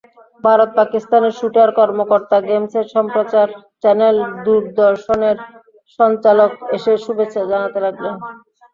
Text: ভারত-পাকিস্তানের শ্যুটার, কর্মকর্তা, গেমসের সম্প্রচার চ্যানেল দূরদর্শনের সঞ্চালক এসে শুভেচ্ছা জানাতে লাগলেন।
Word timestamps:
ভারত-পাকিস্তানের 0.43 1.33
শ্যুটার, 1.37 1.69
কর্মকর্তা, 1.79 2.37
গেমসের 2.47 2.85
সম্প্রচার 2.95 3.47
চ্যানেল 3.83 4.15
দূরদর্শনের 4.45 5.37
সঞ্চালক 5.99 6.51
এসে 6.75 6.93
শুভেচ্ছা 7.05 7.41
জানাতে 7.51 7.79
লাগলেন। 7.85 8.15